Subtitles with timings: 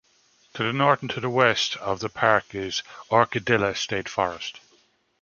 [0.55, 4.59] To the north and to the west of the park is Orkadilla State Forest.